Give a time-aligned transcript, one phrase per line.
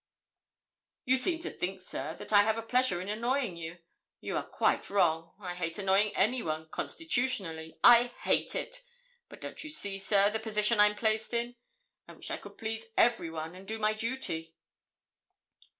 [1.05, 3.77] 'You seem to think, sir, that I have a pleasure in annoying you;
[4.19, 5.35] you are quite wrong.
[5.39, 8.81] I hate annoying anyone constitutionally I hate it;
[9.29, 11.55] but don't you see, sir, the position I'm placed in?
[12.07, 14.55] I wish I could please everyone, and do my duty.'